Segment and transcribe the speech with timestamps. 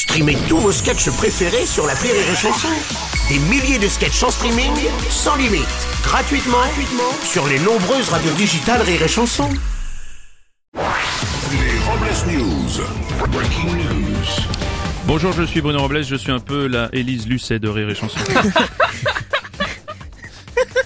[0.00, 2.68] Streamez tous vos sketchs préférés sur la Rire et Chanson.
[3.28, 4.72] Des milliers de sketchs en streaming,
[5.10, 5.66] sans limite,
[6.02, 9.50] gratuitement, gratuitement sur les nombreuses radios digitales Rire et Chanson.
[10.72, 12.80] Les Robles News.
[13.30, 14.26] Breaking news.
[15.04, 17.94] Bonjour, je suis Bruno Robles, je suis un peu la Élise Lucet de Rire et
[17.94, 18.20] Chanson.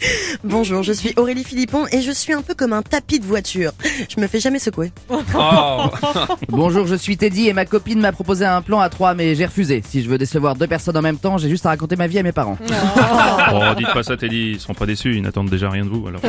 [0.44, 3.72] Bonjour, je suis Aurélie Philippon et je suis un peu comme un tapis de voiture.
[4.08, 4.92] Je me fais jamais secouer.
[6.48, 9.46] Bonjour, je suis Teddy et ma copine m'a proposé un plan à trois mais j'ai
[9.46, 9.82] refusé.
[9.86, 12.18] Si je veux décevoir deux personnes en même temps, j'ai juste à raconter ma vie
[12.18, 12.58] à mes parents.
[12.60, 16.06] Oh, dites pas ça Teddy, ils seront pas déçus, ils n'attendent déjà rien de vous,
[16.06, 16.20] alors.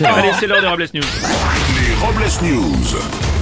[0.00, 1.02] Allez, c'est l'heure des Robles News.
[1.02, 3.35] Les Robles News.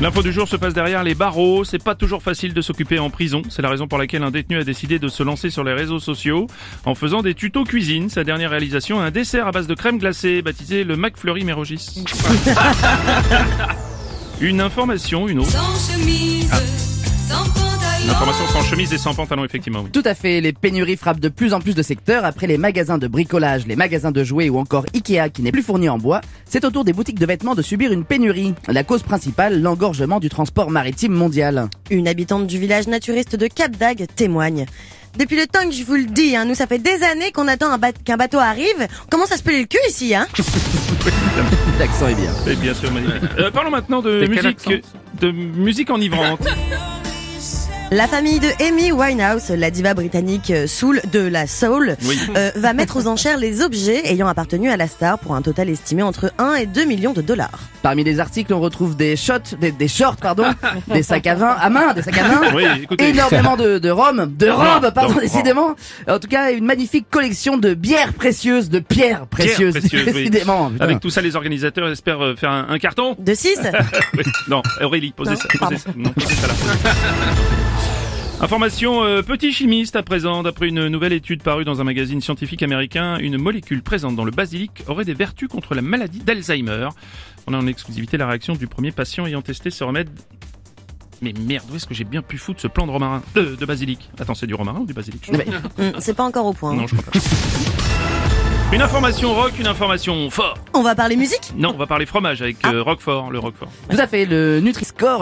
[0.00, 1.64] L'info du jour se passe derrière les barreaux.
[1.64, 3.40] C'est pas toujours facile de s'occuper en prison.
[3.48, 6.00] C'est la raison pour laquelle un détenu a décidé de se lancer sur les réseaux
[6.00, 6.48] sociaux
[6.84, 8.10] en faisant des tutos cuisine.
[8.10, 12.04] Sa dernière réalisation, un dessert à base de crème glacée baptisé le McFlurry Mérogis.
[14.40, 15.50] Une information, une autre.
[15.50, 16.95] Sans chemise.
[18.18, 19.90] Une information sans chemise et sans pantalon, effectivement, oui.
[19.90, 22.24] Tout à fait, les pénuries frappent de plus en plus de secteurs.
[22.24, 25.62] Après les magasins de bricolage, les magasins de jouets ou encore Ikea qui n'est plus
[25.62, 28.54] fourni en bois, c'est au tour des boutiques de vêtements de subir une pénurie.
[28.68, 31.68] La cause principale, l'engorgement du transport maritime mondial.
[31.90, 34.64] Une habitante du village naturiste de Cap d'Agde témoigne.
[35.18, 37.48] Depuis le temps que je vous le dis, hein, nous ça fait des années qu'on
[37.48, 38.88] attend ba- qu'un bateau arrive.
[39.04, 40.26] On commence à se peler le cul ici, hein?
[41.78, 42.32] L'accent est bien.
[42.50, 43.22] Et bien sûr, magnifique.
[43.38, 44.68] Euh, parlons maintenant de musique,
[45.20, 46.40] de musique enivrante.
[47.92, 52.18] La famille de Amy Winehouse, la diva britannique euh, soul de la soul, Oui.
[52.36, 55.68] euh, va mettre aux enchères les objets ayant appartenu à la star pour un total
[55.70, 57.60] estimé entre 1 et 2 millions de dollars.
[57.82, 60.46] Parmi les articles, on retrouve des shots, des, des shorts, pardon,
[60.88, 62.40] des sacs à vin, à main, des sacs à main.
[62.56, 62.64] Oui.
[62.98, 65.76] Énormément de, de rhum, de robes, pardon, de- décidément.
[66.08, 70.28] En tout cas, une magnifique collection de bières précieuses, de pierres précieuses, précieuses, oui.
[70.28, 70.70] décidément.
[70.70, 70.84] putain.
[70.84, 73.14] Avec tout ça, les organisateurs espèrent euh, faire un, un carton.
[73.20, 73.60] De 6
[74.16, 74.24] Oui.
[74.48, 75.48] Non, Aurélie, posez Non, ça.
[75.60, 75.90] posez ça.
[75.94, 76.54] Non, posez ça là.
[78.40, 80.42] Information euh, petit chimiste à présent.
[80.42, 84.30] D'après une nouvelle étude parue dans un magazine scientifique américain, une molécule présente dans le
[84.30, 86.88] basilic aurait des vertus contre la maladie d'Alzheimer.
[87.46, 90.10] On a en exclusivité la réaction du premier patient ayant testé ce remède.
[91.22, 93.66] Mais merde, où est-ce que j'ai bien pu foutre ce plan de romarin de, de
[93.66, 94.10] basilic?
[94.20, 95.26] Attends, c'est du romarin ou du basilic?
[95.26, 95.46] Je- Mais-
[95.78, 96.72] Hum, C'est pas encore au point.
[96.72, 96.76] hein.
[96.76, 97.18] Non, je crois pas.
[98.72, 100.58] Une information rock, une information fort.
[100.74, 101.52] On va parler musique?
[101.56, 103.70] Non, on va parler fromage avec euh, Roquefort, le Roquefort.
[103.88, 104.58] Tout à fait, le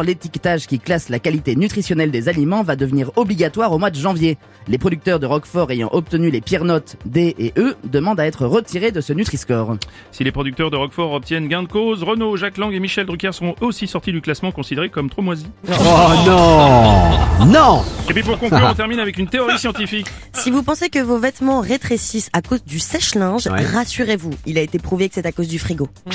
[0.03, 4.39] L'étiquetage qui classe la qualité nutritionnelle des aliments, va devenir obligatoire au mois de janvier.
[4.69, 8.47] Les producteurs de Roquefort ayant obtenu les pires notes D et E demandent à être
[8.47, 9.77] retirés de ce Nutri-Score.
[10.13, 13.33] Si les producteurs de Roquefort obtiennent gain de cause, Renault, Jacques Lang et Michel Drucker
[13.33, 15.47] seront aussi sortis du classement considéré comme trop moisis.
[15.69, 20.07] Oh non Non Et puis pour conclure, on termine avec une théorie scientifique.
[20.35, 23.65] Si vous pensez que vos vêtements rétrécissent à cause du sèche-linge, Ouais.
[23.65, 25.89] rassurez-vous, il a été prouvé que c'est à cause du frigo.